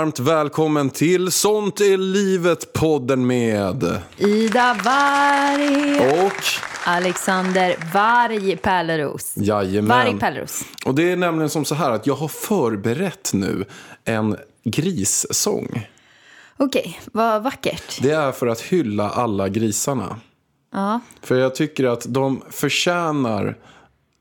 [0.00, 6.42] Varmt välkommen till Sånt är livet-podden med Ida Varg och
[6.84, 9.32] Alexander Varg Pärleros.
[9.36, 9.88] jajamän.
[9.88, 10.64] Varg Pärleros.
[10.86, 13.64] Och det är nämligen som så här att jag har förberett nu
[14.04, 15.88] en grissång.
[16.56, 18.02] Okej, vad vackert.
[18.02, 20.16] Det är för att hylla alla grisarna.
[20.72, 23.56] Ja, För jag tycker att de förtjänar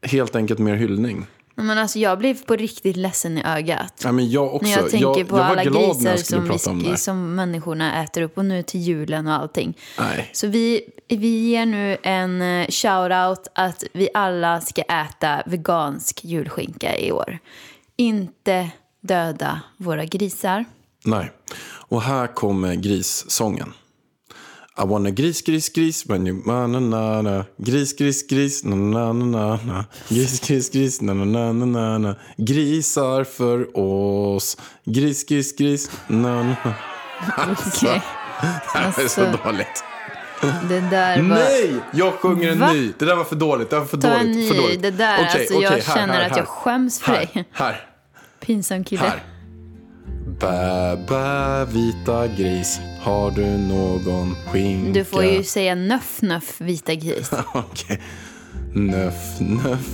[0.01, 1.25] helt enkelt mer hyllning.
[1.63, 4.01] Men alltså jag blev på riktigt ledsen i ögat.
[4.03, 4.69] Ja, men jag också.
[4.69, 6.09] När jag tänker på jag alla grisar
[6.47, 9.77] jag som, vi, som människorna äter upp och nu till julen och allting.
[9.99, 10.29] Nej.
[10.33, 16.97] Så vi, vi ger nu en eh, shout-out att vi alla ska äta vegansk julskinka
[16.97, 17.39] i år.
[17.95, 18.69] Inte
[19.01, 20.65] döda våra grisar.
[21.05, 21.31] Nej.
[21.89, 23.73] Och här kommer grissången.
[24.81, 28.75] I wanna gris, gris, gris, when you na na na na Gris, gris, gris, na
[28.75, 33.77] na na na na Gris, gris, gris, na na na na na na Grisar för
[33.77, 36.55] oss Gris, gris, gris, na na
[37.37, 38.01] Alltså, Okej.
[38.41, 38.47] det
[38.79, 39.83] här är så Alltså, dåligt.
[40.69, 41.27] Det där var...
[41.29, 41.73] Nej!
[41.93, 42.73] Jag sjunger en Va?
[42.73, 42.93] ny.
[42.99, 43.69] Det där var för dåligt.
[43.69, 44.21] Det var för Ta dåligt.
[44.25, 44.47] en ny.
[44.47, 44.81] för dåligt.
[44.81, 46.37] Det där, Okej, alltså, jag okej, här, känner här, att här.
[46.37, 47.45] jag skäms för här, dig.
[47.51, 47.85] Här,
[48.39, 49.01] Pinsam kille.
[49.01, 49.23] här.
[50.39, 54.91] Bä, bä, vita gris, har du någon skinka?
[54.93, 57.31] Du får ju säga nöff, nöff, vita gris.
[57.53, 58.01] Okej.
[58.73, 59.89] Nöff, nöff,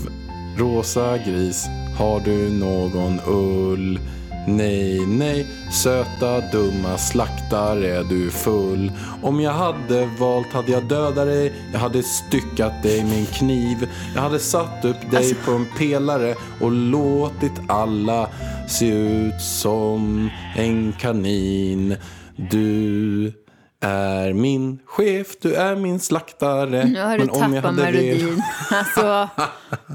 [0.57, 1.66] rosa gris,
[1.97, 3.99] har du någon ull?
[4.47, 8.91] Nej, nej, söta dumma slaktare du full.
[9.22, 13.89] Om jag hade valt hade jag dödat dig, jag hade styckat dig med en kniv.
[14.16, 18.29] Jag hade satt upp dig Alltså- på en pelare och låtit alla
[18.70, 21.98] se ut som en kanin.
[22.36, 23.34] Du
[23.80, 26.86] är min chef, du är min slaktare.
[26.86, 28.42] Nu har du tappat melodin.
[28.72, 29.30] Alltså,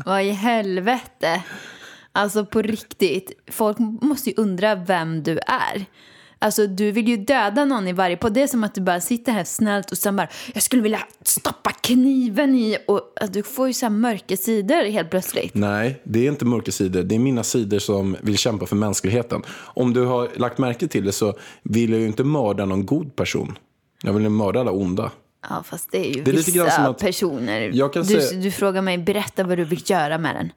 [0.05, 1.43] vad i helvete.
[2.13, 3.33] Alltså på riktigt.
[3.51, 5.85] Folk måste ju undra vem du är.
[6.43, 8.33] Alltså du vill ju döda någon i varje podd.
[8.35, 11.01] Det är som att du bara sitter här snällt och sen bara jag skulle vilja
[11.25, 15.55] stoppa kniven i och alltså, du får ju så här mörka sidor helt plötsligt.
[15.55, 17.03] Nej, det är inte mörka sidor.
[17.03, 19.43] Det är mina sidor som vill kämpa för mänskligheten.
[19.59, 23.17] Om du har lagt märke till det så vill jag ju inte mörda någon god
[23.17, 23.59] person.
[24.03, 25.11] Jag vill ju mörda alla onda.
[25.49, 27.71] Ja fast det är ju Det är vissa att- personer.
[27.95, 30.53] Du, säga- du frågar mig berätta vad du vill göra med den.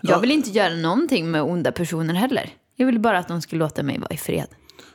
[0.00, 0.18] Jag Ja.
[0.18, 2.50] vill inte göra någonting med onda personer heller.
[2.76, 4.46] Jag vill bara att de ska låta mig vara i fred.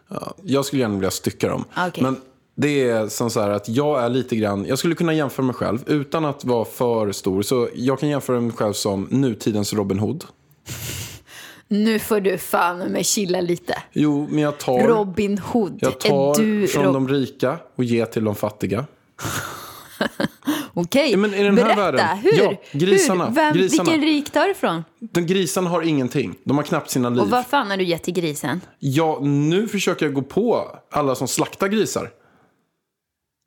[0.09, 1.65] Ja, jag skulle gärna vilja stycka dem.
[1.87, 2.03] Okej.
[2.03, 2.17] Men
[2.55, 5.55] det är som så här att jag är lite grann, jag skulle kunna jämföra mig
[5.55, 7.41] själv utan att vara för stor.
[7.41, 10.25] Så jag kan jämföra mig själv som nutidens Robin Hood.
[11.71, 13.83] Nu får du fan med chilla lite.
[13.93, 15.77] Jo, men jag tar, Robin Hood.
[15.81, 18.85] jag tar du från Rob- de rika och ger till de fattiga.
[20.79, 21.81] Okej, Ja, men i den här berätta.
[21.91, 22.37] världen- Hur?
[22.43, 23.35] Ja, grisarna, Hur?
[23.35, 23.83] Vem, grisarna.
[23.91, 24.83] Vilken rik tar du ifrån?
[24.99, 26.35] De grisarna har ingenting.
[26.43, 27.21] De har knappt sina liv.
[27.21, 28.61] Och vad fan har du gett till grisen?
[28.79, 32.09] Ja, nu försöker jag gå på alla som slaktar grisar.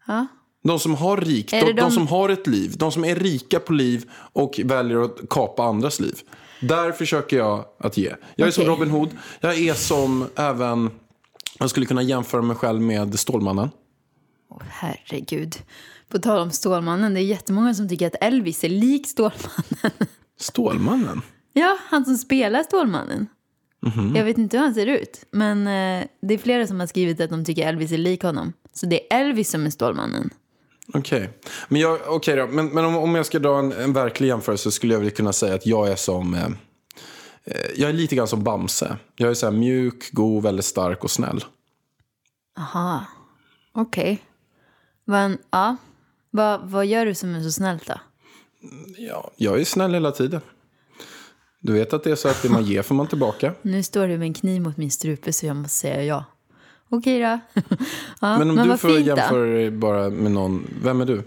[0.07, 0.27] Ja.
[0.65, 1.73] De som har rikt, de, de...
[1.73, 5.65] de- som har ett liv, de som är rika på liv och väljer att kapa
[5.65, 6.15] andras liv.
[6.61, 8.13] Där försöker jag att ge.
[8.37, 8.75] Jag är som Okej.
[8.75, 9.09] Robin Hood.
[9.41, 10.91] Jag är som även,
[11.59, 13.71] jag skulle kunna jämföra mig själv med Stålmannen.
[14.51, 15.57] Åh, herregud.
[16.13, 19.93] På tal om Stålmannen, det är jättemånga som tycker att Elvis är lik Stålmannen.
[20.41, 21.23] Stålmannen?
[21.53, 23.27] Ja, han som spelar Stålmannen.
[23.81, 24.17] Mhm.
[24.17, 27.21] Jag vet inte hur han ser ut, men eh, det är flera som har skrivit
[27.21, 28.53] att de tycker Elvis är lik honom.
[28.73, 30.31] Så det är Elvis som är Stålmannen.
[30.95, 31.31] Okej.
[31.69, 32.47] Men, jag, okej då.
[32.47, 35.33] men, men om, om jag ska dra en, en verklig jämförelse skulle jag vilja kunna
[35.33, 36.35] säga att jag är som...
[36.35, 36.47] Eh,
[37.45, 38.97] eh, jag är lite grann som Bamse.
[39.17, 41.45] Jag är så här mjuk, god, väldigt stark och snäll.
[42.59, 43.05] Aha,
[43.73, 44.23] okej.
[45.05, 45.77] Men, ja.
[46.35, 47.95] Vad, vad gör du som är så snällt då?
[48.99, 50.41] Ja, jag är snäll hela tiden.
[51.61, 53.55] Du vet att det är så att det man ger får man tillbaka.
[53.63, 56.25] Nu står du med en kniv mot min strupe så jag måste säga ja.
[56.89, 57.25] Okej då.
[58.21, 61.23] ja, Men om du vad får fint jämföra dig bara med någon, vem är du?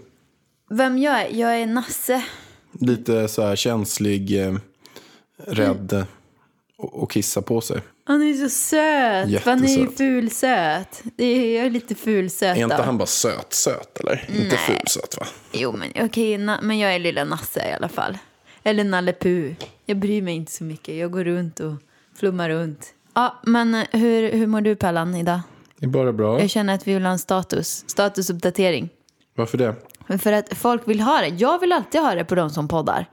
[0.70, 1.38] Vem jag är?
[1.38, 2.24] Jag är Nasse.
[2.72, 4.54] Lite så här känslig, eh,
[5.36, 6.04] rädd eh,
[6.78, 7.80] och, och kissa på sig.
[8.08, 9.44] Han är så söt.
[9.44, 11.02] Han är ju fulsöt.
[11.16, 14.30] Är, jag är lite fulsöt Är inte han bara söt-söt eller?
[14.36, 15.26] Inte ful-söt va?
[15.52, 18.18] Jo, men okej, na, men jag är lilla Nasse i alla fall.
[18.62, 19.52] Eller Nalle Puh.
[19.86, 20.96] Jag bryr mig inte så mycket.
[20.96, 21.72] Jag går runt och
[22.18, 22.94] flummar runt.
[23.14, 25.40] Ja, men hur, hur mår du Pallan idag?
[25.78, 26.40] Det är bara bra.
[26.40, 27.84] Jag känner att vi vill ha en status.
[27.86, 28.88] Statusuppdatering.
[29.36, 29.74] Varför det?
[30.18, 31.28] För att folk vill ha det.
[31.28, 33.06] Jag vill alltid ha det på de som poddar.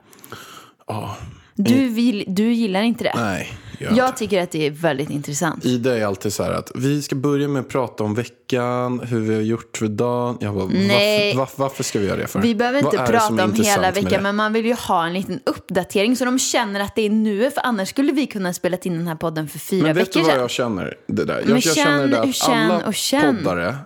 [0.86, 1.16] Ja.
[1.54, 3.12] Du, vill, du gillar inte det.
[3.16, 3.58] Nej,
[3.88, 3.98] inte.
[4.00, 5.64] Jag tycker att det är väldigt intressant.
[5.64, 9.20] Ida är alltid så här att vi ska börja med att prata om veckan, hur
[9.20, 10.38] vi har gjort för dagen.
[10.40, 11.36] Jag bara, Nej.
[11.36, 12.40] Varför, varför, varför ska vi göra det för?
[12.40, 16.16] Vi behöver inte prata om hela veckan, men man vill ju ha en liten uppdatering
[16.16, 17.50] så de känner att det är nu.
[17.50, 20.18] För annars skulle vi kunna spela in den här podden för fyra Men vet du
[20.18, 20.40] veckor vad sedan.
[20.40, 20.96] jag känner?
[21.06, 21.34] Det där.
[21.38, 23.36] Jag, Men jag känner det där känn, att känn alla och känn.
[23.36, 23.76] poddare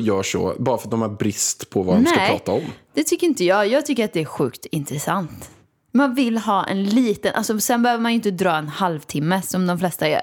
[0.00, 2.62] gör så bara för att de har brist på vad de ska Nej, prata om.
[2.94, 3.68] det tycker inte jag.
[3.68, 5.50] Jag tycker att det är sjukt intressant.
[5.92, 9.66] Man vill ha en liten, alltså sen behöver man ju inte dra en halvtimme som
[9.66, 10.22] de flesta gör.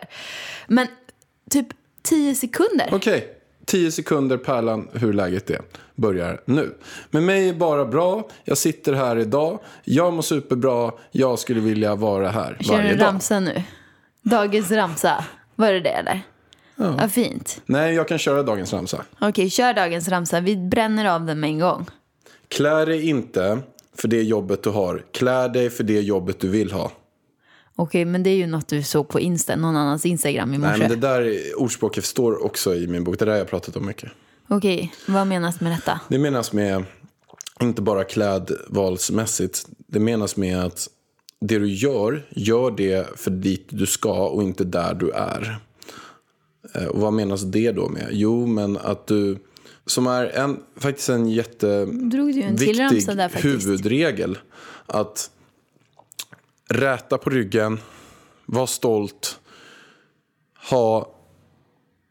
[0.68, 0.88] Men
[1.50, 1.68] typ
[2.04, 2.90] tio sekunder.
[2.92, 3.36] Okej,
[3.66, 5.62] 10 sekunder Pärlan hur läget är
[5.96, 6.78] börjar nu.
[7.12, 11.96] Med mig är bara bra, jag sitter här idag, jag mår superbra, jag skulle vilja
[11.96, 13.08] vara här Kör du varje dag.
[13.08, 13.64] ramsa nu?
[14.22, 15.26] Dagens ramsa.
[15.56, 16.22] Var det det eller?
[16.76, 16.92] Ja.
[16.92, 17.62] Vad fint.
[17.66, 19.06] Nej, jag kan köra dagens ramsa.
[19.22, 20.40] Okej, kör dagens ramsa.
[20.40, 21.86] Vi bränner av den med en gång.
[22.48, 23.60] Klä dig inte
[24.00, 26.92] för det jobbet du har, klä dig för det jobbet du vill ha.
[27.76, 30.72] Okej, men det är ju något du såg på Insta, någon annans Instagram i morse.
[30.72, 33.76] Nej, men det där ordspråket står också i min bok, det där har jag pratat
[33.76, 34.10] om mycket.
[34.48, 36.00] Okej, vad menas med detta?
[36.10, 36.84] Det menas med,
[37.62, 40.88] inte bara klädvalsmässigt, det menas med att
[41.42, 45.60] det du gör, gör det för dit du ska och inte där du är.
[46.76, 48.08] Eh, Och vad menas det då med?
[48.12, 49.38] Jo, men att du,
[49.90, 54.38] som är en, faktiskt en du jätteviktig huvudregel.
[54.86, 55.30] Att
[56.70, 57.80] räta på ryggen,
[58.46, 59.40] vara stolt,
[60.70, 61.16] ha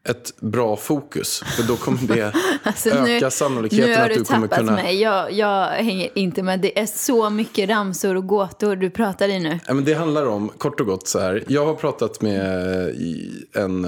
[0.09, 1.43] ett bra fokus.
[1.55, 2.33] För då kommer det
[2.63, 4.71] Alltså, öka sannolikheten nu har att du kommer tappat kunna...
[4.71, 5.01] mig.
[5.01, 6.59] Jag, jag hänger inte med.
[6.59, 9.59] Det är så mycket ramsor och gåtor du pratar i nu.
[9.67, 11.43] Ja, men det handlar om, kort och gott så här.
[11.47, 12.41] Jag har pratat med
[13.53, 13.87] en...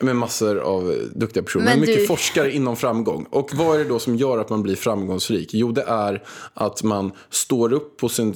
[0.00, 1.64] Med massor av duktiga personer.
[1.64, 3.26] Men mycket du- forskare inom framgång.
[3.30, 5.50] Och vad är det då som gör att man blir framgångsrik?
[5.54, 6.22] Jo, det är
[6.54, 8.34] att man står upp på sin,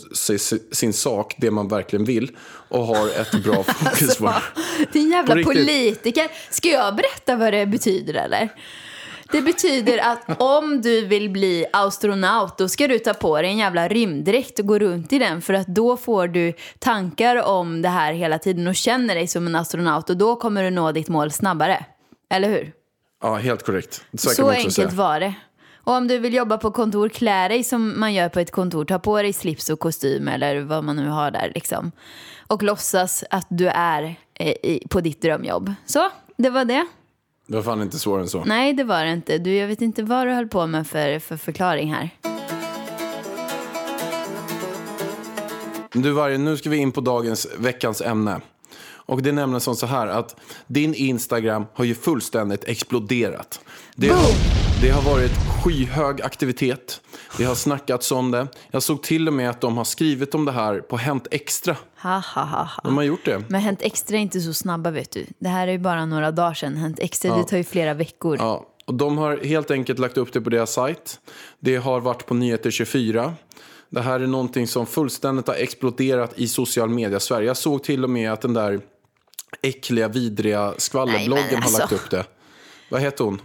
[0.72, 2.30] sin, sak, det man verkligen vill.
[2.68, 4.42] Och har ett bra fokus det.
[4.92, 6.28] Din jävla politiker.
[6.50, 8.48] Ska jag berätta vad det betyder eller?
[9.32, 13.58] Det betyder att om du vill bli astronaut då ska du ta på dig en
[13.58, 17.88] jävla rymddräkt och gå runt i den för att då får du tankar om det
[17.88, 21.08] här hela tiden och känner dig som en astronaut och då kommer du nå ditt
[21.08, 21.84] mål snabbare.
[22.30, 22.72] Eller hur?
[23.22, 24.04] Ja, helt korrekt.
[24.18, 24.88] Så, Så enkelt säga.
[24.88, 25.34] var det.
[25.84, 28.84] Och om du vill jobba på kontor, klä dig som man gör på ett kontor.
[28.84, 31.92] Ta på dig slips och kostym eller vad man nu har där liksom.
[32.46, 34.02] Och låtsas att du är
[34.34, 35.72] eh, i, på ditt drömjobb.
[35.86, 36.86] Så, det var det.
[37.50, 38.44] Det var fan inte svårare än så.
[38.44, 39.38] Nej, det var det inte.
[39.38, 42.10] Du, jag vet inte vad du höll på med för, för förklaring här.
[45.92, 48.40] Du Varje, nu ska vi in på dagens, veckans ämne.
[48.90, 50.36] Och det är nämligen som så här att
[50.66, 53.60] din Instagram har ju fullständigt exploderat.
[53.94, 54.59] Det Boom!
[54.82, 55.30] Det har varit
[55.64, 57.00] skyhög aktivitet.
[57.38, 58.48] Det har snackats om det.
[58.70, 61.76] Jag såg till och med att de har skrivit om det här på Hänt Extra.
[62.02, 62.82] Ha, ha, ha, ha.
[62.84, 63.42] De har gjort det.
[63.48, 65.26] Men Hänt Extra är inte så snabba, vet du.
[65.38, 66.76] Det här är ju bara några dagar sedan.
[66.76, 68.36] Hänt Extra, det tar ju flera veckor.
[68.36, 71.20] Ja, och de har helt enkelt lagt upp det på deras sajt.
[71.58, 73.34] Det har varit på Nyheter 24.
[73.90, 77.46] Det här är någonting som fullständigt har exploderat i social media Sverige.
[77.46, 78.80] Jag såg till och med att den där
[79.62, 81.94] äckliga, vidriga skvallerbloggen Nej, men har lagt alltså.
[81.94, 82.24] upp det.
[82.90, 83.40] Vad heter hon?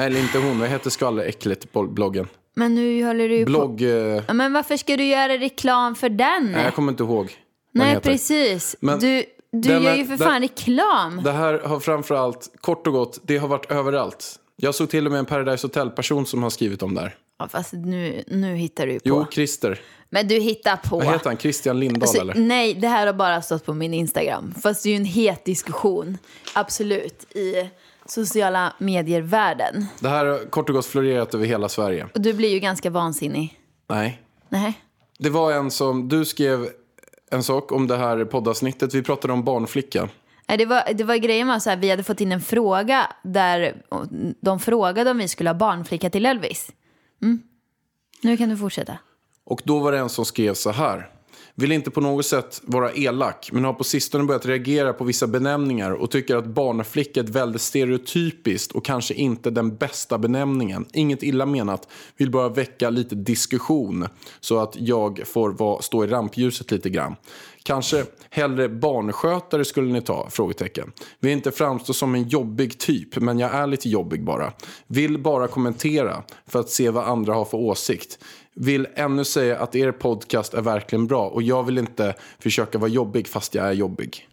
[0.00, 2.26] Eller inte hon, vad heter skvalleräckligt-bloggen?
[2.54, 3.50] Men nu håller du ju på...
[3.50, 3.82] Blogg...
[3.82, 3.88] Eh,
[4.28, 6.52] Ja, Men varför ska du göra reklam för den?
[6.52, 7.32] nej, jag kommer inte ihåg.
[7.72, 8.76] Nej, precis.
[8.80, 11.20] Men du du den gör ju för den- fan reklam.
[11.24, 14.36] Det här har framförallt, kort och gott, det har varit överallt.
[14.56, 17.14] Jag såg till och med en Paradise Hotel-person som har skrivit om det här.
[17.38, 19.08] Ja, fast nu, nu hittar du ju på.
[19.08, 19.80] Jo, Christer.
[20.10, 20.96] Men du hittar på.
[20.96, 21.36] Vad heter han?
[21.38, 22.34] Christian Lindahl Alltså, eller?
[22.34, 24.54] nej, det här har bara stått på min Instagram.
[24.62, 26.18] Fast det är ju en het diskussion.
[26.54, 27.34] Absolut.
[27.36, 27.70] I
[28.10, 29.86] sociala medier-världen.
[30.00, 32.08] Det här har kort och gott florerat över hela Sverige.
[32.14, 33.60] Och du blir ju ganska vansinnig.
[33.88, 34.22] Nej.
[34.48, 34.80] Nej.
[35.18, 36.68] Det var en som, du skrev
[37.30, 38.94] en sak om det här poddavsnittet.
[38.94, 40.08] Vi pratade om barnflicka.
[40.48, 43.12] Nej, Det var, det var grejen var så här, vi hade fått in en fråga
[43.22, 43.82] där
[44.40, 46.70] de frågade om vi skulle ha barnflicka till Elvis.
[47.22, 47.42] Mm.
[48.22, 48.98] Nu kan du fortsätta.
[49.44, 51.10] Och då var det en som skrev så här.
[51.60, 55.26] Vill inte på något sätt vara elak, men har på sistone börjat reagera på vissa
[55.26, 60.86] benämningar och tycker att barnflicka är ett väldigt stereotypiskt och kanske inte den bästa benämningen.
[60.92, 64.06] Inget illa menat, vill bara väcka lite diskussion
[64.40, 67.16] så att jag får vara, stå i rampljuset lite grann.
[67.62, 70.30] Kanske hellre barnskötare skulle ni ta?
[70.30, 70.92] Frågetecken.
[71.20, 74.52] Vill inte framstå som en jobbig typ, men jag är lite jobbig bara.
[74.86, 78.18] Vill bara kommentera för att se vad andra har för åsikt.
[78.54, 82.90] Vill ännu säga att er podcast är verkligen bra och jag vill inte försöka vara
[82.90, 84.29] jobbig fast jag är jobbig.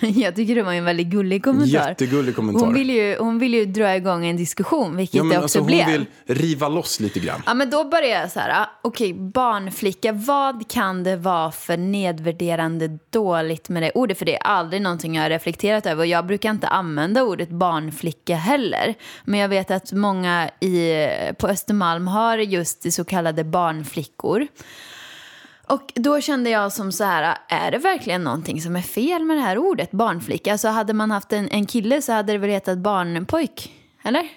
[0.00, 1.88] Jag tycker det var en väldigt gullig kommentar.
[1.88, 2.66] Jättegullig kommentar.
[2.66, 5.42] Hon vill, ju, hon vill ju dra igång en diskussion, vilket Ja, men det också
[5.42, 5.86] alltså, hon blev.
[5.86, 7.42] vill riva loss lite grann.
[7.46, 11.76] Ja, men då börjar jag så här, ah, okej, barnflicka, vad kan det vara för
[11.76, 14.18] nedvärderande dåligt med det ordet?
[14.18, 17.48] För det är aldrig någonting jag har reflekterat över och jag brukar inte använda ordet
[17.48, 18.94] barnflicka heller.
[19.24, 21.06] Men jag vet att många i,
[21.38, 24.46] på Östermalm har just det så kallade barnflickor.
[25.70, 29.36] Och då kände jag som så här, är det verkligen någonting som är fel med
[29.36, 30.52] det här ordet, barnflicka?
[30.52, 33.72] Alltså hade man haft en, en kille så hade det väl hetat barnpojk,
[34.02, 34.28] eller?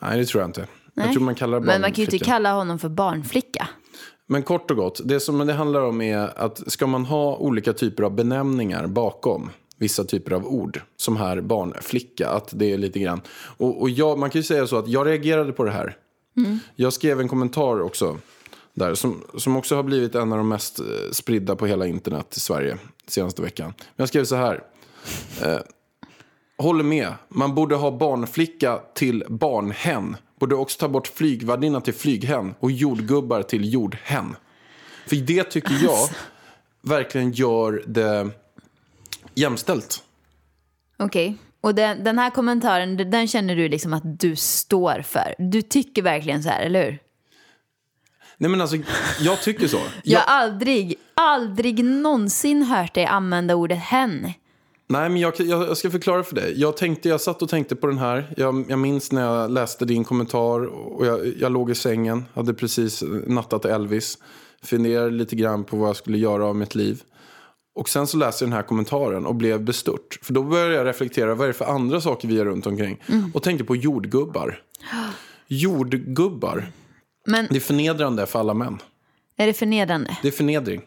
[0.00, 0.66] Nej, det tror jag inte.
[0.94, 1.06] Nej.
[1.06, 3.68] Jag tror man kallar det Men man kan ju inte kalla honom för barnflicka.
[4.26, 7.72] Men kort och gott, det som det handlar om är att ska man ha olika
[7.72, 12.98] typer av benämningar bakom vissa typer av ord, som här barnflicka, att det är lite
[12.98, 13.20] grann.
[13.56, 15.96] Och, och jag, man kan ju säga så att jag reagerade på det här.
[16.74, 18.18] Jag skrev en kommentar också,
[18.74, 22.36] där, som, som också har blivit en av de mest eh, spridda på hela internet
[22.36, 23.74] i Sverige senaste veckan.
[23.76, 24.62] Men jag skrev så här.
[25.42, 25.58] Eh,
[26.58, 27.12] håller med.
[27.28, 30.16] Man borde ha barnflicka till barnhen.
[30.40, 34.36] Borde också ta bort flygvärdinna till flyghen och jordgubbar till jordhen.
[35.06, 36.08] För det tycker jag
[36.82, 38.30] verkligen gör det
[39.34, 40.02] jämställt.
[40.98, 41.36] Okej.
[41.60, 45.34] Och den, den här kommentaren, den känner du liksom att du står för.
[45.38, 46.98] Du tycker verkligen så här, eller hur?
[48.38, 48.76] Nej men alltså,
[49.20, 49.80] jag tycker så.
[50.02, 54.32] Jag har aldrig, aldrig någonsin hört dig använda ordet hen.
[54.86, 56.60] nej men jag, jag, ska förklara för dig.
[56.60, 58.34] Jag, tänkte, jag satt och tänkte på den här.
[58.36, 62.24] Jag, jag minns när jag läste din kommentar och jag, jag låg i sängen.
[62.34, 64.18] Hade precis nattat Elvis.
[64.62, 67.02] Funderade lite grann på vad jag skulle göra av mitt liv.
[67.74, 70.18] Och sen så läste jag den här kommentaren och blev bestört.
[70.22, 73.02] För då började jag reflektera, vad är det för andra saker vi gör runt omkring?
[73.34, 74.62] Och tänkte på jordgubbar.
[75.46, 76.70] Jordgubbar.
[77.26, 78.78] Men Det är förnedrande för alla män.
[79.36, 80.16] är det förnedrande?
[80.22, 80.82] Det är förnedring.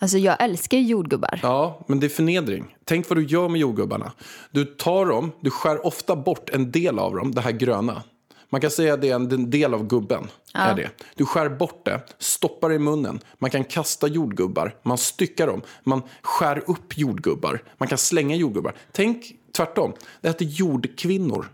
[0.00, 1.40] Alltså jag älskar jordgubbar.
[1.42, 2.76] Ja, men det är förnedring.
[2.84, 4.12] Tänk vad du gör med jordgubbarna.
[4.50, 8.02] Du tar dem, du skär ofta bort en del av dem, det här gröna.
[8.50, 10.26] Man kan säga att det är en, en del av gubben.
[10.54, 10.90] Är det.
[11.14, 13.20] Du skär bort det, stoppar det i munnen.
[13.38, 17.62] Man kan kasta jordgubbar, man styckar dem, man skär upp jordgubbar.
[17.78, 18.74] Man kan slänga jordgubbar.
[18.92, 19.24] Tänk
[19.56, 21.48] tvärtom, det heter jordkvinnor.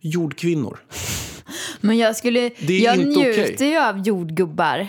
[0.00, 0.78] Jordkvinnor.
[1.80, 3.68] Men jag skulle, Det är jag inte njuter okej.
[3.70, 4.88] ju av jordgubbar.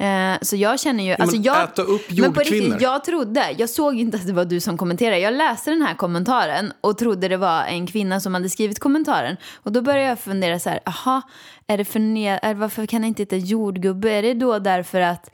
[0.00, 2.78] Eh, så jag känner ju, alltså men jag, äta upp men på riktigt, jordkvinnor.
[2.80, 5.18] jag trodde, jag såg inte att det var du som kommenterade.
[5.18, 9.36] Jag läste den här kommentaren och trodde det var en kvinna som hade skrivit kommentaren.
[9.54, 11.22] Och då började jag fundera så här, aha,
[11.66, 14.10] är det för är, varför kan det inte heta jordgubbe?
[14.10, 15.30] Är det då därför att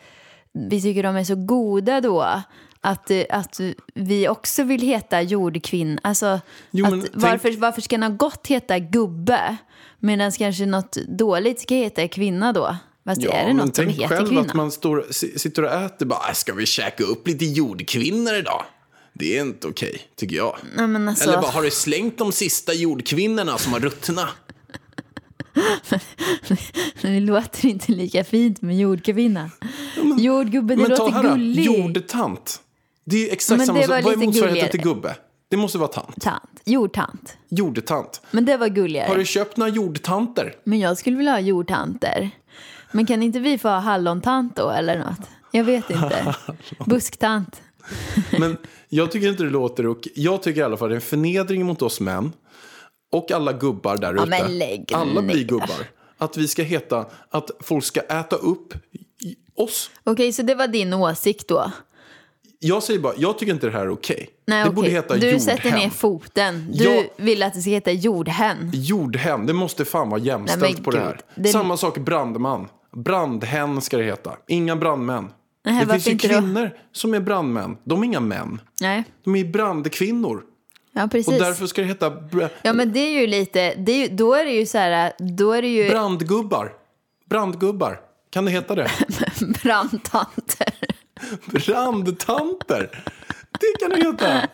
[0.52, 2.42] vi tycker de är så goda då?
[2.80, 3.60] Att, att
[3.94, 6.00] vi också vill heta jordkvinna.
[6.02, 6.40] Alltså,
[6.70, 9.56] Jo, att, tänk- varför, varför ska något gott heta gubbe?
[10.04, 12.76] Medan kanske något dåligt ska heta kvinna då?
[13.04, 14.40] Fast är det men något som heter själv kvinna?
[14.40, 18.34] att man står, si- sitter och äter bara, "Äh, ska vi käka upp lite jordkvinnor
[18.34, 18.64] idag?
[19.12, 20.56] Det är inte okej, tycker jag.
[20.76, 24.28] Nej, men alltså, Eller bara, har du slängt de sista jordkvinnorna som har ruttna?
[27.02, 29.50] Det låter inte lika fint med jordkvinna.
[30.18, 31.66] Jordgubbe, det Men ta låter här gulligt.
[31.66, 32.60] jordtant.
[33.04, 34.04] Det är exakt Men samma sak.
[34.04, 35.16] Vad är motsvarigheten till gubbe?
[35.54, 36.20] Det måste vara tant.
[36.20, 36.60] Tant.
[36.64, 37.36] Jordtant.
[37.48, 38.20] Jordtant.
[38.30, 39.08] Men det var gulligare.
[39.08, 40.56] Har du köpt några jordtanter?
[40.64, 42.30] Men jag skulle vilja ha jordtanter.
[42.92, 45.28] Men kan inte vi få ha hallontant då eller något?
[45.50, 46.34] Jag vet inte.
[46.86, 47.62] Busktant.
[48.38, 48.56] Men
[48.88, 50.12] jag tycker inte det låter okej.
[50.16, 52.32] Jag tycker i alla fall det är en förnedring mot oss män.
[53.12, 54.26] Och alla gubbar där ute.
[54.26, 55.86] men lägg alla blir gubbar.
[56.18, 58.74] Att vi ska heta, att folk ska äta upp
[59.54, 59.90] oss.
[60.04, 61.72] Okej, så det var din åsikt då?
[62.66, 64.28] Jag säger bara, jag tycker inte det här är okej.
[64.46, 64.94] Nej, det borde okej.
[64.94, 65.40] heta Du jordhem.
[65.40, 66.72] sätter ner foten.
[66.72, 68.70] Du Jag- vill att det ska heta jordhen.
[68.74, 71.06] Jordhem, det måste fan vara jämställt Nej, på det gud.
[71.06, 71.20] här.
[71.34, 72.68] Det- Samma sak brandman.
[72.96, 74.36] Brandhen ska det heta.
[74.48, 75.28] Inga brandmän.
[75.64, 76.34] Nej, det finns ju inte då?
[76.34, 77.76] kvinnor som är brandmän.
[77.84, 78.60] De är inga män.
[78.80, 80.42] Nej, De är brandkvinnor.
[80.92, 81.28] ja precis.
[81.28, 82.12] Och därför ska det heta
[82.62, 85.12] Ja men det är ju lite, det är ju, då är det ju så här,
[85.18, 86.72] då är det ju brandgubbar.
[87.30, 88.00] Brandgubbar.
[88.30, 88.90] Kan det heta det?
[89.62, 90.74] brandtanter.
[91.46, 93.04] Brandtanter.
[93.60, 94.48] Det kan det heta.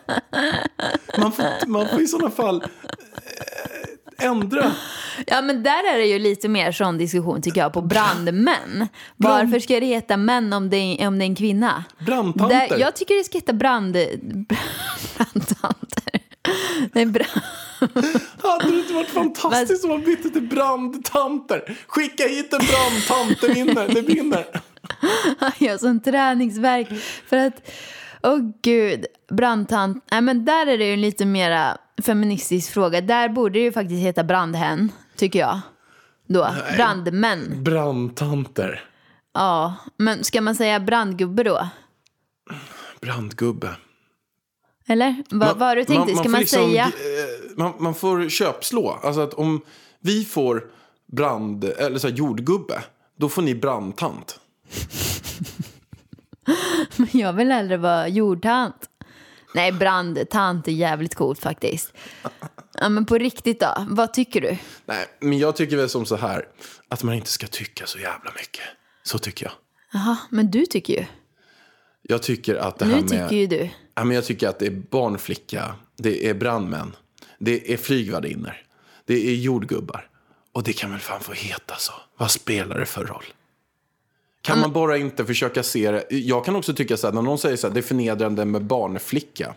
[1.17, 2.63] Man får, man får i sådana fall
[4.19, 4.71] eh, ändra.
[5.27, 8.87] Ja men där är det ju lite mer sån diskussion tycker jag på brandmän.
[9.17, 11.83] Varför ska det heta män om det är, om det är en kvinna?
[11.99, 12.69] Brandtanter.
[12.69, 13.97] Där, jag tycker det ska heta brand...
[15.17, 16.21] Brandtanter.
[16.93, 17.41] Nej, brand...
[18.41, 21.77] Hade det inte varit fantastiskt om man bytte till brandtanter?
[21.87, 24.45] Skicka hit en brandtant, det vinner, det vinner.
[25.59, 26.87] Jag har sån träningsverk
[27.27, 27.71] för att,
[28.23, 30.05] åh gud, brandtant.
[30.11, 33.01] Nej men där är det ju en lite mera feministisk fråga.
[33.01, 35.59] Där borde det ju faktiskt heta brandhän, tycker jag.
[36.27, 37.63] Då, brandmän.
[37.63, 38.83] Brandtanter.
[39.33, 41.67] Ja, men ska man säga brandgubbe då?
[43.01, 43.69] Brandgubbe.
[44.87, 45.15] Eller?
[45.29, 46.15] Va, vad har du tänkt dig?
[46.15, 46.83] Ska man, får liksom, säga?
[46.85, 46.91] eh,
[47.57, 48.99] Man, man får köpslå.
[49.03, 49.61] Alltså att om
[49.99, 50.63] vi får
[51.11, 52.83] brand, eller så jordgubbe,
[53.17, 54.39] då får ni brandtant.
[57.11, 58.75] Jag vill hellre vara jordtant.
[59.55, 61.93] Nej, brandtant är jävligt coolt faktiskt.
[62.73, 63.85] Ja, men på riktigt då?
[63.89, 64.57] Vad tycker du?
[64.85, 66.47] Nej, men jag tycker väl som så här,
[66.89, 68.63] att man inte ska tycka så jävla mycket.
[69.03, 69.53] Så tycker jag.
[69.93, 71.05] Jaha, men du tycker ju.
[72.01, 73.09] Jag tycker att det här Nu med...
[73.09, 73.69] tycker ju du.
[73.95, 76.95] Ja, men jag tycker att det är barnflicka, det är brandmän,
[77.39, 78.53] det är flygvärdinnor,
[79.05, 80.07] det är jordgubbar.
[80.53, 81.93] Och det kan väl fan få heta så.
[82.17, 83.23] Vad spelar det för roll?
[84.41, 86.05] Kan man bara inte försöka se det?
[86.09, 88.63] Jag kan också tycka så här, när någon säger så här, det är förnedrande med
[88.65, 89.55] barnflicka.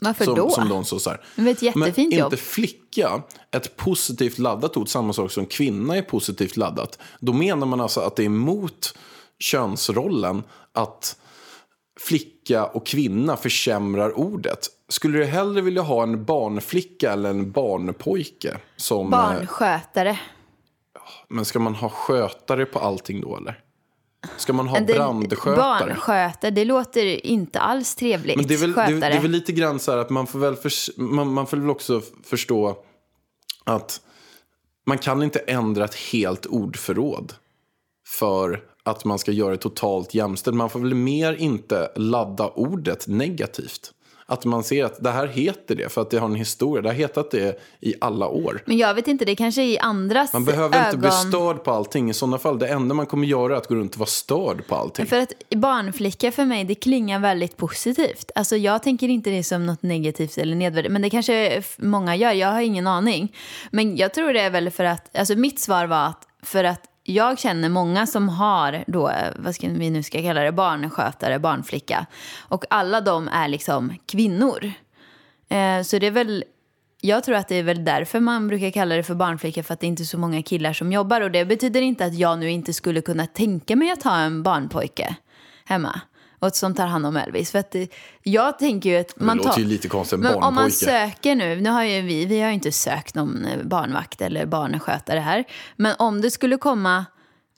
[0.00, 0.50] Varför Som, då?
[0.50, 1.20] som de så, så här.
[1.36, 2.32] Det var ett jättefint Men jobb.
[2.32, 6.98] inte flicka, ett positivt laddat ord, samma sak som kvinna är positivt laddat.
[7.20, 8.94] Då menar man alltså att det är emot
[9.38, 10.42] könsrollen
[10.72, 11.16] att
[12.00, 14.58] flicka och kvinna försämrar ordet.
[14.88, 18.56] Skulle du hellre vilja ha en barnflicka eller en barnpojke?
[18.76, 20.18] Som, eh, Barnskötare.
[21.28, 23.60] Men ska man ha skötare på allting då eller?
[24.36, 25.56] Ska man ha brandskötare?
[25.56, 28.36] Barnskötare, det låter inte alls trevligt.
[28.36, 30.38] Men det är, väl, det, det är väl lite grann så här att man får
[30.38, 32.76] väl, förs- man, man får väl också förstå
[33.64, 34.00] att
[34.86, 37.32] man kan inte ändra ett helt ordförråd
[38.06, 40.56] för att man ska göra det totalt jämställt.
[40.56, 43.92] Man får väl mer inte ladda ordet negativt.
[44.26, 46.82] Att man ser att det här heter det för att det har en historia.
[46.82, 48.62] Det har hetat det i alla år.
[48.66, 50.86] Men jag vet inte, det kanske är i andras Man behöver ögon.
[50.86, 52.10] inte bli störd på allting.
[52.10, 54.66] I sådana fall, det enda man kommer göra är att gå runt och vara störd
[54.66, 55.06] på allting.
[55.06, 58.30] För att barnflicka för mig, det klingar väldigt positivt.
[58.34, 60.92] Alltså jag tänker inte det som något negativt eller nedvärderande.
[60.92, 63.36] Men det kanske många gör, jag har ingen aning.
[63.70, 66.80] Men jag tror det är väl för att, alltså mitt svar var att för att
[67.04, 72.06] jag känner många som har då, vad ska vi nu ska kalla det, barnskötare, barnflicka.
[72.40, 74.72] Och alla de är liksom kvinnor.
[75.48, 76.44] Eh, så det är väl,
[77.00, 79.80] jag tror att det är väl därför man brukar kalla det för barnflicka, för att
[79.80, 81.20] det är inte är så många killar som jobbar.
[81.20, 84.42] Och det betyder inte att jag nu inte skulle kunna tänka mig att ha en
[84.42, 85.16] barnpojke
[85.64, 86.00] hemma.
[86.44, 87.50] Och som tar hand om Elvis.
[87.50, 87.84] För att eh,
[88.22, 89.60] jag tänker ju att man låter tar...
[89.60, 92.48] ju lite konstigt, en Men om man söker nu, nu har ju vi, vi har
[92.48, 95.44] ju inte sökt någon eh, barnvakt eller barnskötare här.
[95.76, 97.04] Men om det skulle komma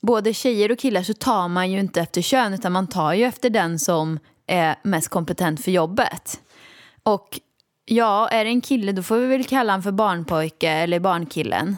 [0.01, 3.23] både tjejer och killar så tar man ju inte efter kön utan man tar ju
[3.23, 6.39] efter den som är mest kompetent för jobbet.
[7.03, 7.39] Och
[7.85, 11.77] ja, är det en kille då får vi väl kalla honom för barnpojke eller barnkillen.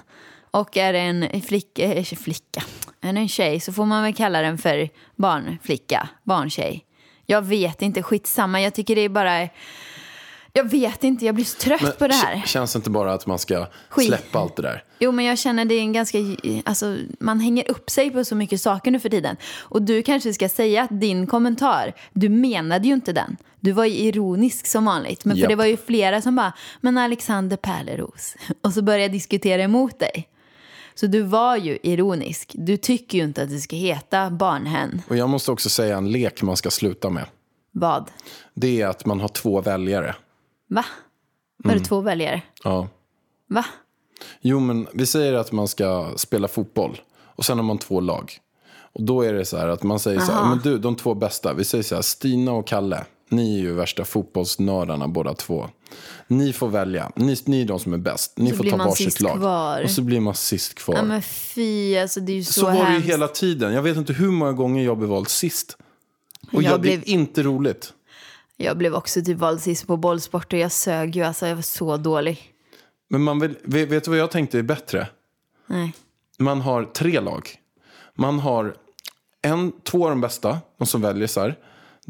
[0.51, 2.63] Och är det en flicka, eh, flicka,
[3.01, 6.85] är det en tjej så får man väl kalla den för barnflicka, barntjej.
[7.29, 8.61] Jag vet inte, skitsamma.
[8.61, 9.49] Jag tycker det är bara...
[10.53, 12.43] Jag vet inte, jag blir så trött på det här.
[12.45, 14.07] Känns det inte bara att man ska Skit.
[14.07, 14.83] släppa allt det där?
[14.99, 16.17] Jo, men jag känner det är en ganska...
[16.65, 19.37] Alltså, man hänger upp sig på så mycket saker nu för tiden.
[19.59, 23.37] Och du kanske ska säga att din kommentar, du menade ju inte den.
[23.59, 25.25] Du var ju ironisk som vanligt.
[25.25, 25.49] Men för Japp.
[25.49, 28.35] det var ju flera som bara, men Alexander Pärleros.
[28.61, 30.27] Och så började jag diskutera emot dig.
[30.99, 32.51] Så du var ju ironisk.
[32.57, 35.01] Du tycker ju inte att det ska heta barnhen.
[35.07, 37.25] Och jag måste också säga en lek man ska sluta med.
[37.71, 38.11] Vad?
[38.53, 40.15] Det är att man har två väljare.
[40.69, 40.85] Va?
[41.63, 41.83] Var Mm.
[41.83, 42.41] det två väljare?
[42.63, 42.87] Ja.
[43.49, 43.65] Va?
[44.41, 48.31] Jo, men vi säger att man ska spela fotboll och sen har man två lag.
[48.93, 50.49] Och då är det så här att man säger så här, Aha.
[50.49, 53.73] men du, de två bästa, vi säger så här, Stina och Kalle, ni är ju
[53.73, 55.69] värsta fotbollsnördarna båda två.
[56.27, 59.21] Ni får välja, ni, ni är de som är bäst, ni Så får ta varsitt
[59.21, 59.37] lag.
[59.37, 59.83] kvar.
[59.83, 60.95] Och så blir man sist kvar.
[60.95, 63.73] Ja, men fy, alltså det är ju så, så var det ju hela tiden.
[63.73, 65.77] Jag vet inte hur många gånger jag blev vald sist.
[66.51, 67.93] Och Jag jag, det blev- är inte roligt.
[68.57, 71.23] Jag blev också typ vald sist på bollsport och jag sög ju.
[71.23, 72.41] Alltså jag var så dålig.
[73.09, 75.07] Men man vill, vet vet du vad jag tänkte är bättre?
[75.67, 75.93] Nej.
[76.39, 77.49] Man har tre lag.
[78.15, 78.75] Man har
[79.41, 81.57] en, två av de bästa, de som väljer så här.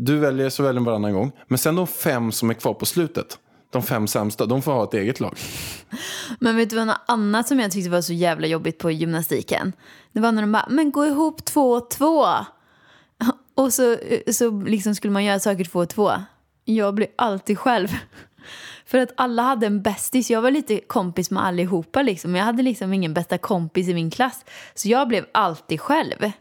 [0.02, 1.32] Du väljer så väljer varannan gång.
[1.48, 4.84] Men sen de fem som är kvar på slutet, de fem sämsta, de får ha
[4.84, 5.38] ett eget lag.
[6.40, 9.74] Men vet du vad något annat som jag tyckte var så jävla jobbigt på gymnastiken?
[10.12, 12.26] Det var när de bara, men gå ihop två och två.
[13.56, 13.98] Och så,
[14.32, 16.12] så liksom skulle man göra saker två och två.
[16.66, 17.88] Jag blir alltid själv.
[18.86, 20.30] För att alla hade en bästis.
[20.30, 22.36] Jag var lite kompis med allihopa liksom.
[22.36, 24.46] Jag hade liksom ingen bästa kompis i min klass.
[24.74, 26.32] Så jag blev alltid själv.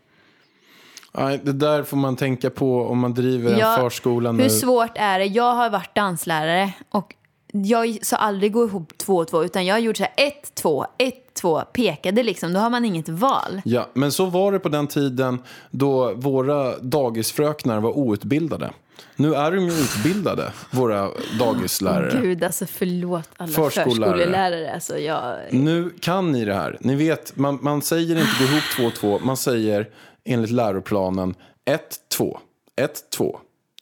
[1.42, 4.30] Det där får man tänka på om man driver en Jag- förskola.
[4.30, 4.52] Hur Med...
[4.52, 5.24] svårt är det?
[5.24, 7.14] Jag har varit danslärare och
[7.52, 10.54] jag sa aldrig gå ihop två och två utan jag har gjort så här ett,
[10.54, 12.52] två, ett, två, pekade liksom.
[12.52, 13.60] Då har man inget val.
[13.64, 15.38] Ja, men så var det på den tiden
[15.70, 18.70] då våra dagisfröknar var outbildade.
[19.16, 22.20] Nu är de ju utbildade, våra dagislärare.
[22.22, 24.74] Gud, alltså förlåt alla Förskollärare.
[24.74, 25.34] Alltså, jag...
[25.50, 26.76] Nu kan ni det här.
[26.80, 29.26] Ni vet, man, man säger inte gå ihop två och två.
[29.26, 29.88] Man säger
[30.28, 32.38] enligt läroplanen ett, två,
[32.76, 33.38] ett, två,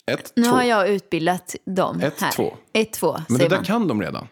[0.06, 0.50] ett, Nu två.
[0.50, 2.30] har jag utbildat dem Ett, här.
[2.32, 2.54] två.
[2.72, 3.64] Ett, två, Men det där man.
[3.64, 4.28] kan de redan.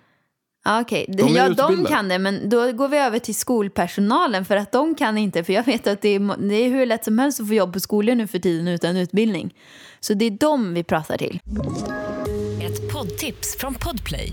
[0.65, 1.05] Ja, okej.
[1.09, 1.89] De är ja, de utbildade.
[1.89, 5.45] kan det, men då går vi över till skolpersonalen för att de kan inte.
[5.45, 7.73] För jag vet att det är, det är hur lätt som helst att få jobb
[7.73, 9.55] på skolor nu för tiden utan utbildning.
[10.01, 11.41] Så det är dem vi pratar till.
[12.63, 14.33] Ett poddtips från Podplay.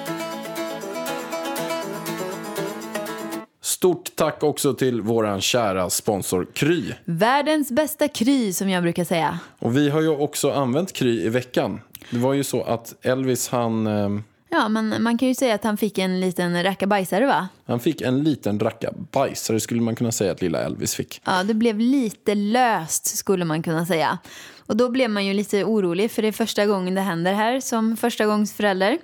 [3.81, 6.93] Stort tack också till våran kära sponsor Kry.
[7.05, 9.39] Världens bästa kry som jag brukar säga.
[9.59, 11.81] Och vi har ju också använt Kry i veckan.
[12.09, 14.09] Det var ju så att Elvis han, eh,
[14.49, 17.47] Ja, men man kan ju säga att han fick en liten rackabajsare va?
[17.65, 21.21] han fick en liten racka bajsare skulle man kunna säga att lilla Elvis fick.
[21.25, 24.17] Ja, det blev lite löst skulle man kunna säga.
[24.65, 27.59] Och då blev man ju lite orolig för det är första gången det händer här
[27.59, 28.97] som första gångs förälder.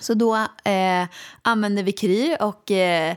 [0.00, 1.06] Så då eh,
[1.42, 3.16] använde vi Kry och eh,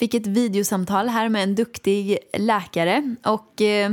[0.00, 3.14] fick ett videosamtal här med en duktig läkare.
[3.24, 3.92] Och eh,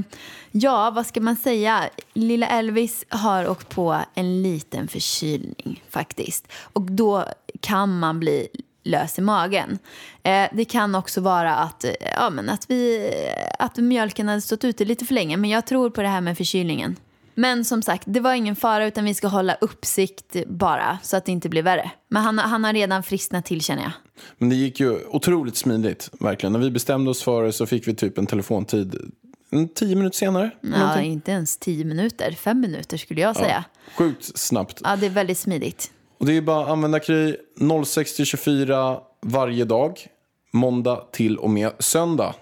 [0.51, 1.83] ja, vad ska man säga?
[2.13, 6.47] Lilla Elvis har åkt på en liten förkylning faktiskt.
[6.73, 7.25] Och då
[7.61, 8.47] kan man bli
[8.83, 9.79] lös i magen.
[10.23, 13.11] Eh, det kan också vara att, ja, men att, vi,
[13.59, 15.37] att mjölken hade stått ute lite för länge.
[15.37, 16.95] Men jag tror på det här med förkylningen.
[17.35, 21.25] Men som sagt, det var ingen fara utan vi ska hålla uppsikt bara så att
[21.25, 21.91] det inte blir värre.
[22.07, 23.91] Men han, han har redan frisknat till känner jag.
[24.37, 26.53] Men det gick ju otroligt smidigt, verkligen.
[26.53, 29.11] När vi bestämde oss för det så fick vi typ en telefontid
[29.49, 30.51] en tio minuter senare.
[30.61, 31.11] Ja, någonting.
[31.11, 33.63] inte ens tio minuter, fem minuter skulle jag säga.
[33.97, 34.81] Sjukt snabbt.
[34.83, 35.91] Ja, det är väldigt smidigt.
[36.17, 40.07] Och det är bara att använda Kry 06-24 varje dag.
[40.51, 42.35] Måndag till och med söndag.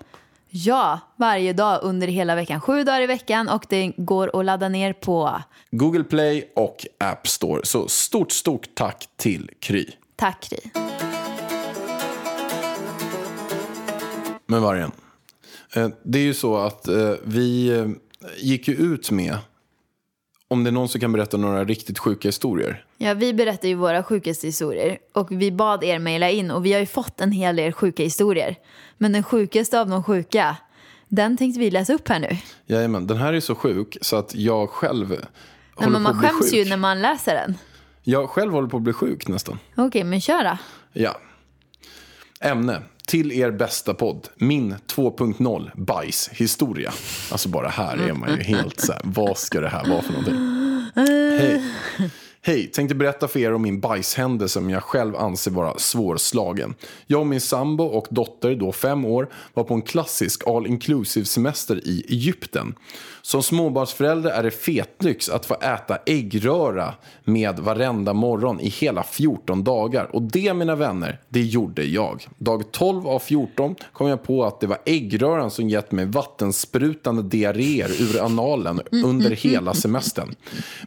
[0.50, 2.62] Ja, varje dag under hela veckan.
[2.62, 7.28] Sju dagar i veckan och det går att ladda ner på Google Play och App
[7.28, 7.62] Store.
[7.64, 9.86] Så stort, stort tack till Kry.
[10.16, 10.72] Tack Kry.
[14.46, 14.92] Men Vargen,
[15.76, 17.88] eh, det är ju så att eh, vi eh,
[18.38, 19.38] gick ju ut med
[20.48, 22.86] om det är någon som kan berätta några riktigt sjuka historier.
[22.98, 26.74] Ja, vi berättar ju våra sjukaste historier och vi bad er mejla in och vi
[26.74, 28.56] har ju fått en hel del sjuka historier.
[28.98, 30.58] Men den sjukaste av de sjuka,
[31.08, 32.38] den tänkte vi läsa upp här nu.
[32.66, 35.20] Jajamän, den här är så sjuk så att jag själv Nej,
[35.76, 36.66] håller men man på att bli skäms sjuk.
[36.66, 37.58] ju när man läser den.
[38.04, 39.60] Jag själv håller på att bli sjuk nästan.
[39.76, 40.58] Okej, men kör då.
[40.94, 41.18] Ja.
[42.40, 42.82] Ämne.
[43.08, 44.28] Till er bästa podd.
[44.36, 46.94] Min 2.0 bajshistoria.
[47.32, 49.02] Alltså bara här är man ju helt så här.
[49.04, 50.36] Vad ska det här vara för någonting?
[52.48, 52.68] Hej.
[52.68, 56.76] Tänkte berätta för er om min bajshändelse som jag själv anser vara svårslagen.
[57.08, 61.26] Jag och min sambo och dotter, då fem år, var på en klassisk all inclusive
[61.26, 62.76] semester i Egypten.
[63.22, 69.64] Som småbarnsförälder är det fetlyx att få äta äggröra med varenda morgon i hela 14
[69.64, 70.16] dagar.
[70.16, 72.28] Och det, mina vänner, det gjorde jag.
[72.38, 77.24] Dag 12 av 14 kom jag på att det var äggröran som gett mig vattensprutande
[77.24, 80.36] diarréer ur analen under hela semestern.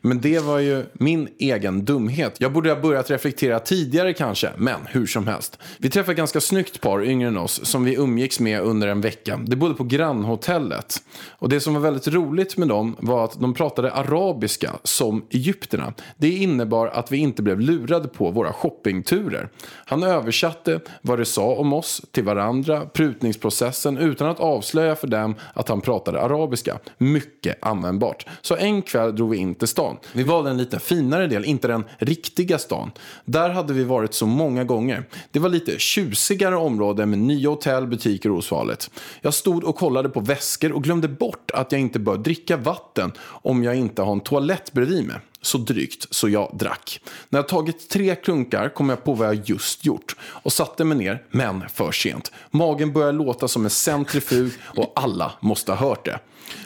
[0.02, 2.36] Men det var ju min egen dumhet.
[2.38, 5.58] Jag borde ha börjat reflektera tidigare kanske, men hur som helst.
[5.78, 9.00] Vi träffade ett ganska snyggt par yngre än oss som vi umgicks med under en
[9.00, 9.40] vecka.
[9.46, 11.02] Det bodde på grannhotellet.
[11.28, 15.92] Och det som var väldigt roligt med dem var att de pratade arabiska som egyptierna.
[16.16, 19.48] Det innebar att vi inte blev lurade på våra shoppingturer.
[19.84, 25.34] Han översatte vad det sa om oss till varandra, prutningsprocessen, utan att avslöja för dem
[25.54, 26.78] att han pratade arabiska.
[26.98, 28.26] Mycket användbart.
[28.42, 29.96] Så en kväll drog vi in till stan.
[30.12, 32.90] Vi valde en lite finare del, inte den riktiga stan.
[33.24, 35.04] Där hade vi varit så många gånger.
[35.30, 38.90] Det var lite tjusigare område med nya hotell, butiker och osvalet.
[39.20, 43.12] Jag stod och kollade på väskor och glömde bort att jag inte bör dricka vatten
[43.20, 47.00] om jag inte har en toalett bredvid mig så drygt så jag drack.
[47.28, 50.98] När jag tagit tre klunkar kom jag på vad jag just gjort och satte mig
[50.98, 52.32] ner, men för sent.
[52.50, 56.18] Magen börjar låta som en centrifug och alla måste ha hört det.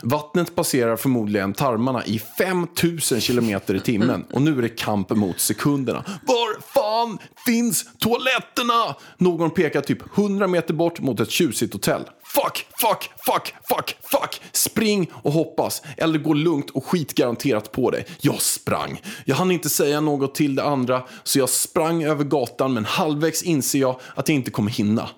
[0.02, 5.40] Vattnet passerar förmodligen tarmarna i 5000 kilometer i timmen och nu är det kamp mot
[5.40, 6.04] sekunderna.
[6.26, 8.96] Var fan finns toaletterna?
[9.18, 12.02] Någon pekar typ 100 meter bort mot ett tjusigt hotell.
[12.34, 14.40] Fuck, fuck, fuck, fuck, fuck.
[14.52, 15.82] Spring och hoppas.
[15.96, 18.06] Eller gå lugnt och skit garanterat på dig.
[18.20, 19.02] Jag sprang.
[19.24, 23.42] Jag hann inte säga något till det andra så jag sprang över gatan men halvvägs
[23.42, 25.08] inser jag att jag inte kommer hinna.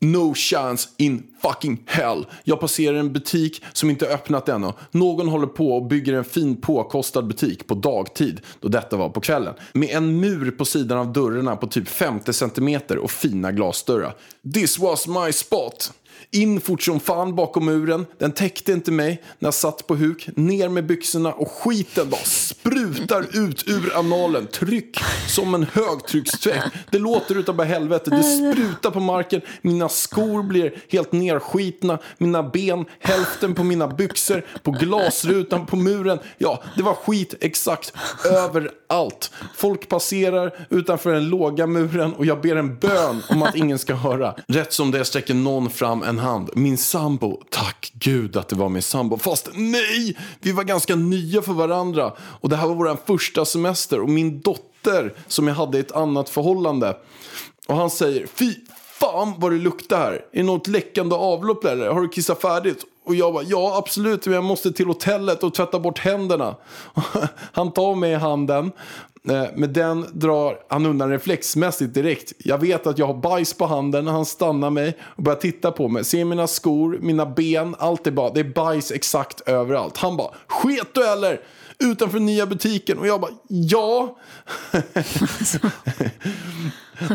[0.00, 2.26] No chance in fucking hell.
[2.44, 4.72] Jag passerar en butik som inte öppnat ännu.
[4.90, 9.20] Någon håller på och bygger en fin påkostad butik på dagtid, då detta var på
[9.20, 9.54] kvällen.
[9.72, 14.14] Med en mur på sidan av dörrarna på typ 50 centimeter och fina glasdörrar.
[14.54, 15.92] This was my spot.
[16.30, 18.06] In fort som fan bakom muren.
[18.18, 20.28] Den täckte inte mig när jag satt på huk.
[20.36, 24.46] Ner med byxorna och skiten bara sprutar ut ur analen.
[24.46, 24.98] Tryck
[25.28, 26.64] som en högtryckstvätt.
[26.90, 28.10] Det låter utav bara helvete.
[28.10, 29.40] Det sprutar på marken.
[29.62, 31.98] Mina skor blir helt nerskitna.
[32.18, 36.18] Mina ben, hälften på mina byxor, på glasrutan, på muren.
[36.38, 37.92] Ja, det var skit exakt
[38.24, 39.30] överallt.
[39.56, 43.94] Folk passerar utanför den låga muren och jag ber en bön om att ingen ska
[43.94, 44.34] höra.
[44.46, 46.50] Rätt som det sträcker någon fram en hand.
[46.54, 49.18] Min sambo, tack gud att det var min sambo.
[49.18, 52.12] Fast nej, vi var ganska nya för varandra.
[52.20, 55.92] Och det här var vår första semester och min dotter som jag hade i ett
[55.92, 56.96] annat förhållande.
[57.66, 58.54] Och han säger, fy
[59.00, 60.12] fan vad det luktar här.
[60.12, 61.88] Är det något läckande avlopp eller?
[61.88, 62.84] Har du kissat färdigt?
[63.04, 66.56] Och jag bara, ja absolut, men jag måste till hotellet och tvätta bort händerna.
[67.52, 68.72] Han tar mig i handen.
[69.28, 72.32] Eh, men Med den drar han undan reflexmässigt direkt.
[72.38, 74.04] Jag vet att jag har bajs på handen.
[74.04, 76.04] när Han stannar mig och börjar titta på mig.
[76.04, 79.96] Ser mina skor, mina ben, allt är bara, det är bajs exakt överallt.
[79.96, 81.40] Han bara, sket du eller?
[81.82, 82.98] Utanför nya butiken.
[82.98, 84.16] Och jag bara, ja.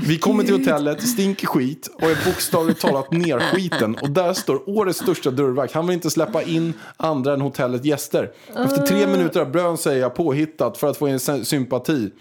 [0.01, 3.95] Vi kommer till hotellet, stinker skit och är bokstavligt talat nerskiten.
[4.01, 5.73] Och där står årets största dörrvakt.
[5.73, 8.31] Han vill inte släppa in andra än hotellets gäster.
[8.55, 12.11] Efter tre minuter av bön säger jag påhittat för att få en sy- sympati.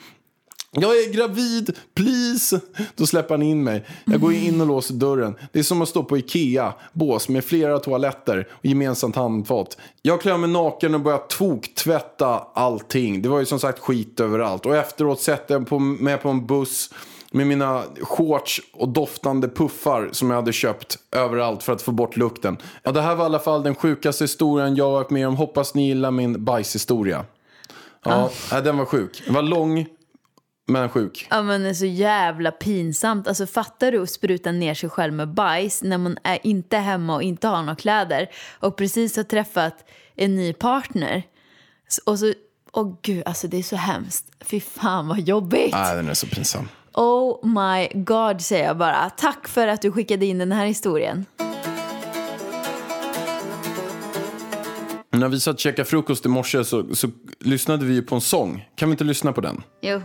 [0.80, 2.60] Jag är gravid, please!
[2.94, 3.84] Då släpper han in mig.
[4.04, 5.36] Jag går in och låser dörren.
[5.52, 9.76] Det är som att stå på Ikea, bås med flera toaletter och gemensamt handfat.
[10.02, 13.22] Jag klär mig naken och börjar toktvätta allting.
[13.22, 14.66] Det var ju som sagt skit överallt.
[14.66, 16.90] Och efteråt sätter jag på, mig på en buss
[17.30, 22.16] med mina shorts och doftande puffar som jag hade köpt överallt för att få bort
[22.16, 22.56] lukten.
[22.82, 25.36] Ja, det här var i alla fall den sjukaste historien jag varit med om.
[25.36, 27.24] Hoppas ni gillar min bajshistoria.
[28.04, 29.22] Ja, nej, den var sjuk.
[29.24, 29.86] Den var lång,
[30.66, 31.26] men sjuk.
[31.30, 33.28] Ja men det är så jävla pinsamt.
[33.28, 37.14] Alltså fattar du att spruta ner sig själv med bajs när man är inte hemma
[37.14, 41.22] och inte har några kläder och precis har träffat en ny partner.
[42.06, 42.32] Och så,
[42.72, 44.24] åh gud, alltså det är så hemskt.
[44.40, 45.72] Fy fan vad jobbigt.
[45.72, 46.68] Nej, den är så pinsam.
[46.94, 49.10] Oh my god säger jag bara.
[49.10, 51.24] Tack för att du skickade in den här historien.
[55.10, 57.08] När vi satt och käkade frukost i morse så, så
[57.40, 58.68] lyssnade vi på en sång.
[58.74, 59.62] Kan vi inte lyssna på den?
[59.82, 60.00] Jo.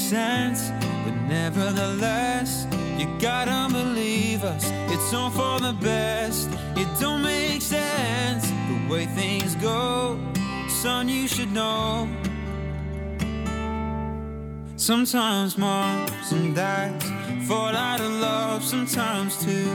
[0.00, 0.70] Sense,
[1.04, 2.66] but nevertheless,
[2.98, 4.70] you gotta believe us.
[4.88, 6.48] It's all for the best.
[6.76, 10.18] It don't make sense the way things go.
[10.68, 12.08] Son, you should know.
[14.76, 17.04] Sometimes moms and dads
[17.46, 18.64] fall out of love.
[18.64, 19.68] Sometimes two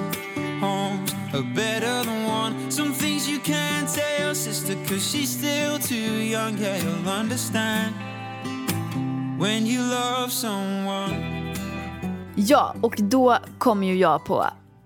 [0.59, 2.71] homes are better than one.
[2.71, 6.57] Some things you can't tell sister, cause she's still too young.
[6.57, 7.93] Yeah, you'll understand
[9.39, 11.53] when you love someone.
[12.35, 14.45] Ja, och då kom ju jag på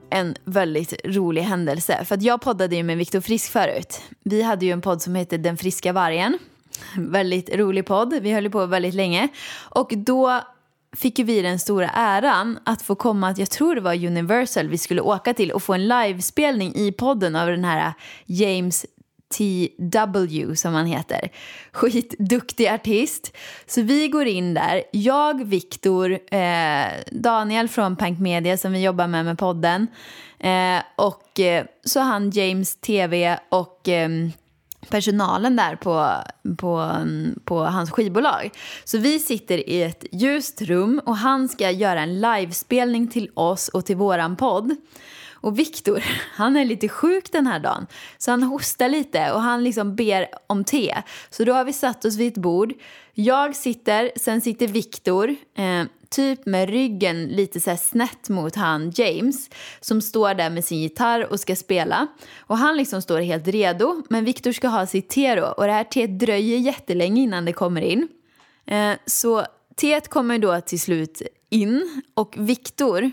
[0.09, 2.05] en väldigt rolig händelse.
[2.05, 4.01] För att jag poddade ju med Viktor Frisk förut.
[4.23, 6.37] Vi hade ju en podd som hette Den friska vargen.
[6.97, 8.13] Väldigt rolig podd.
[8.21, 9.27] Vi höll ju på väldigt länge.
[9.69, 10.41] Och då
[10.97, 14.77] fick ju vi den stora äran att få komma, jag tror det var Universal vi
[14.77, 17.93] skulle åka till och få en livespelning i podden av den här
[18.25, 18.85] James
[19.37, 21.29] TW som han heter.
[21.71, 23.37] Skitduktig artist.
[23.67, 24.83] Så vi går in där.
[24.91, 29.87] Jag, Viktor, eh, Daniel från Pank Media som vi jobbar med med podden.
[30.39, 34.31] Eh, och eh, så han James TV och ehm,
[34.89, 36.13] personalen där på,
[36.57, 36.95] på,
[37.43, 38.51] på hans skivbolag.
[38.83, 43.67] Så vi sitter i ett ljust rum och han ska göra en livespelning till oss
[43.67, 44.75] och till våran podd.
[45.41, 46.03] Och Viktor,
[46.35, 47.87] han är lite sjuk den här dagen.
[48.17, 51.01] Så han hostar lite och han liksom ber om te.
[51.29, 52.73] Så då har vi satt oss vid ett bord.
[53.13, 55.35] Jag sitter, sen sitter Viktor.
[55.57, 59.49] Eh, typ med ryggen lite så här snett mot han James
[59.79, 62.07] som står där med sin gitarr och ska spela.
[62.39, 65.71] Och han liksom står helt redo, men Victor ska ha sitt te då och det
[65.71, 68.07] här teet dröjer jättelänge innan det kommer in.
[68.65, 73.11] Eh, så teet kommer då till slut in och Victor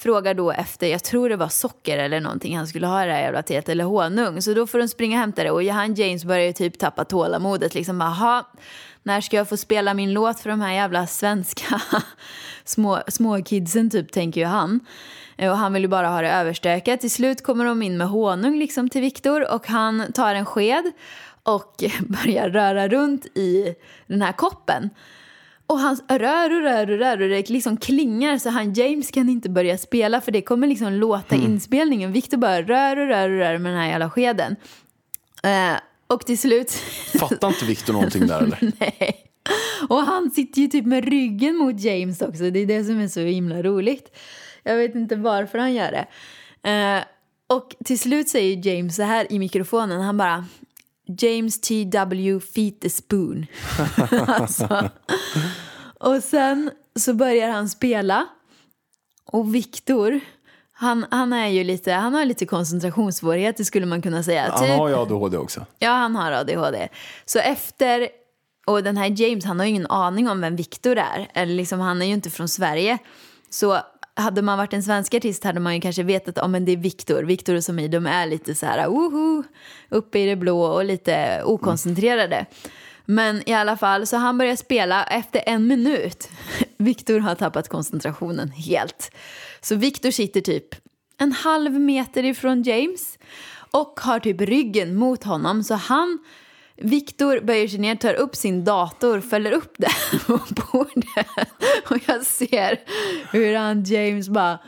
[0.00, 3.12] frågar då efter, jag tror det var socker eller någonting han skulle ha i det
[3.12, 4.42] här jävla teet eller honung.
[4.42, 7.04] Så då får de springa och hämta det och han James börjar ju typ tappa
[7.04, 8.00] tålamodet liksom.
[8.00, 8.50] Aha,
[9.02, 11.82] när ska jag få spela min låt för de här jävla svenska
[12.64, 14.80] små, små kidsen typ, tänker ju han.
[15.38, 17.00] Och han vill ju bara ha det överstökat.
[17.00, 20.92] Till slut kommer de in med honung liksom till Viktor och han tar en sked
[21.42, 23.74] och börjar röra runt i
[24.06, 24.90] den här koppen.
[25.70, 29.28] Och han rör och rör och rör och det liksom klingar så han James kan
[29.28, 32.12] inte börja spela för det kommer liksom låta inspelningen.
[32.12, 34.56] Victor bara rör och rör och rör med den här jävla skeden.
[35.42, 36.70] Eh, och till slut...
[37.18, 38.58] Fattar inte Victor någonting där eller?
[38.78, 39.16] Nej.
[39.88, 42.50] Och han sitter ju typ med ryggen mot James också.
[42.50, 44.16] Det är det som är så himla roligt.
[44.62, 46.06] Jag vet inte varför han gör det.
[46.70, 47.04] Eh,
[47.56, 50.00] och till slut säger James så här i mikrofonen.
[50.00, 50.44] Han bara
[51.18, 52.40] James T.W.
[52.40, 53.46] Feet the Spoon.
[54.26, 54.90] alltså.
[55.98, 58.26] Och sen så börjar han spela.
[59.32, 60.20] Och Viktor,
[60.72, 64.50] han, han, är ju lite, han har lite koncentrationssvårigheter skulle man kunna säga.
[64.50, 65.66] Han har ju ADHD också.
[65.78, 66.88] Ja, han har ADHD.
[67.24, 68.08] Så efter,
[68.66, 71.30] och den här James, han har ju ingen aning om vem Viktor är.
[71.34, 72.98] Eller liksom, han är ju inte från Sverige.
[73.50, 73.80] Så
[74.20, 76.76] hade man varit en svensk artist hade man ju kanske vetat om oh, det är
[76.76, 77.22] Viktor.
[77.22, 79.44] Viktor och Somi, de är lite så här, woho,
[79.88, 82.46] uppe i det blå och lite okoncentrerade.
[83.04, 86.28] Men i alla fall, så han börjar spela efter en minut.
[86.76, 89.10] Viktor har tappat koncentrationen helt.
[89.60, 90.74] Så Viktor sitter typ
[91.18, 93.18] en halv meter ifrån James
[93.70, 95.64] och har typ ryggen mot honom.
[95.64, 96.18] Så han,
[96.80, 100.40] Viktor böjer sig ner, tar upp sin dator, fäller upp den på
[100.72, 101.48] bordet.
[101.88, 102.80] Och jag ser
[103.32, 104.58] hur han James bara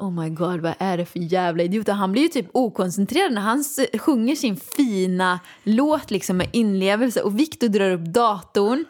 [0.00, 1.88] Oh my god, vad är det för jävla idiot?
[1.88, 3.64] Och Han blir ju typ okoncentrerad när han
[3.98, 8.84] sjunger sin fina låt liksom med inlevelse och Viktor drar upp datorn.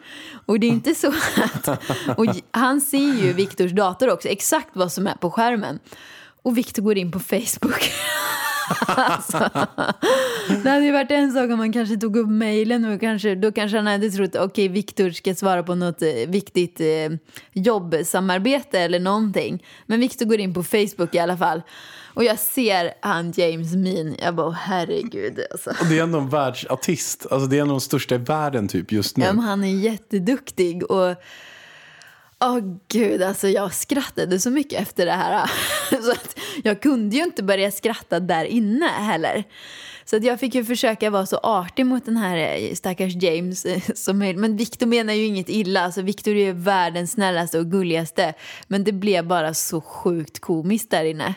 [0.45, 1.67] Och det är inte så att...
[2.17, 5.79] Och han ser ju Viktors dator också, exakt vad som är på skärmen.
[6.41, 7.91] Och Viktor går in på Facebook.
[8.87, 9.49] alltså,
[10.63, 13.51] det hade ju varit en sak om man kanske tog upp mejlen och kanske, då
[13.51, 16.87] kanske han hade trott okej Viktor ska svara på något eh, viktigt eh,
[17.53, 19.63] jobbsamarbete eller någonting.
[19.85, 21.61] Men Viktor går in på Facebook i alla fall.
[22.13, 24.15] Och jag ser han James min.
[24.21, 25.39] Jag bara, "Åh, herregud.
[25.51, 25.69] Alltså.
[25.69, 27.25] Och det är ändå en världsartist.
[27.31, 29.25] Alltså det är en av de största i världen typ just nu.
[29.25, 30.83] Ja, han är jätteduktig.
[30.83, 31.15] Och
[32.39, 35.51] åh gud, alltså jag skrattade så mycket efter det här.
[36.03, 39.43] Så att jag kunde ju inte börja skratta där inne heller.
[40.05, 43.65] Så att jag fick ju försöka vara så artig mot den här eh, stackars James
[43.65, 44.39] eh, som möjligt.
[44.39, 45.81] Men Victor menar ju inget illa.
[45.81, 48.33] Alltså Victor är ju världens snällaste och gulligaste.
[48.67, 51.33] Men det blev bara så sjukt komiskt där inne.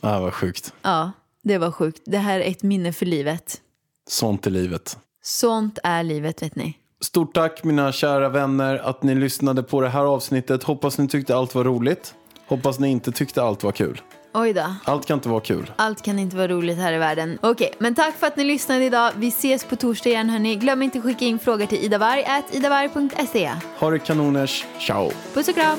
[0.00, 0.74] Ah, vad sjukt.
[0.82, 2.02] Ja, det var sjukt.
[2.06, 3.60] Det här är ett minne för livet.
[4.08, 4.98] Sånt är livet.
[5.22, 6.78] Sånt är livet, vet ni.
[7.00, 10.62] Stort tack mina kära vänner att ni lyssnade på det här avsnittet.
[10.62, 12.14] Hoppas ni tyckte allt var roligt.
[12.46, 14.00] Hoppas ni inte tyckte allt var kul.
[14.34, 14.74] Oj då.
[14.84, 15.72] Allt kan inte vara kul.
[15.76, 17.38] Allt kan inte vara roligt här i världen.
[17.42, 19.12] Okej, men tack för att ni lyssnade idag.
[19.16, 20.56] Vi ses på torsdag igen hörni.
[20.56, 23.50] Glöm inte att skicka in frågor till idavarg.idavarg.se.
[23.78, 24.64] Ha det kanoners.
[24.78, 25.10] Ciao.
[25.34, 25.78] Puss och kram!